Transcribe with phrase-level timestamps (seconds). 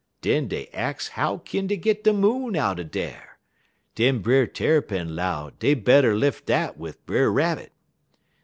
[0.21, 3.37] "Den dey ax how kin dey git de Moon out er dar,
[3.93, 7.71] den Brer Tarrypin 'low dey better lef' dat wid Brer Rabbit.